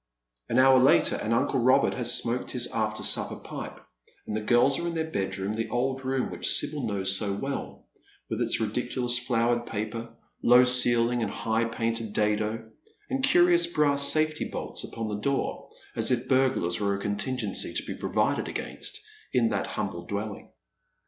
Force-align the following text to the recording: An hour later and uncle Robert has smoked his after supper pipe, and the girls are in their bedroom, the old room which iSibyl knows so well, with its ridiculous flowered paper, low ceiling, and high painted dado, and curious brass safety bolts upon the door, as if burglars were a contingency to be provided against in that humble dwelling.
An 0.49 0.57
hour 0.57 0.79
later 0.79 1.15
and 1.17 1.31
uncle 1.31 1.59
Robert 1.59 1.93
has 1.93 2.11
smoked 2.15 2.49
his 2.49 2.65
after 2.71 3.03
supper 3.03 3.35
pipe, 3.35 3.79
and 4.25 4.35
the 4.35 4.41
girls 4.41 4.79
are 4.79 4.87
in 4.87 4.95
their 4.95 5.11
bedroom, 5.11 5.53
the 5.53 5.69
old 5.69 6.03
room 6.03 6.31
which 6.31 6.47
iSibyl 6.47 6.87
knows 6.87 7.15
so 7.15 7.31
well, 7.33 7.85
with 8.27 8.41
its 8.41 8.59
ridiculous 8.59 9.19
flowered 9.19 9.67
paper, 9.67 10.15
low 10.41 10.63
ceiling, 10.63 11.21
and 11.21 11.29
high 11.31 11.65
painted 11.65 12.13
dado, 12.13 12.71
and 13.11 13.23
curious 13.23 13.67
brass 13.67 14.01
safety 14.01 14.45
bolts 14.45 14.83
upon 14.83 15.07
the 15.07 15.19
door, 15.19 15.69
as 15.95 16.09
if 16.09 16.27
burglars 16.27 16.79
were 16.79 16.95
a 16.95 16.99
contingency 16.99 17.71
to 17.75 17.83
be 17.85 17.93
provided 17.95 18.47
against 18.47 18.99
in 19.33 19.49
that 19.49 19.67
humble 19.67 20.07
dwelling. 20.07 20.49